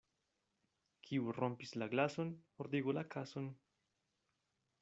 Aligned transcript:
Kiu 1.07 1.35
rompis 1.37 1.75
la 1.83 1.89
glason, 1.93 2.33
ordigu 2.65 2.99
la 3.01 3.07
kason. 3.17 3.55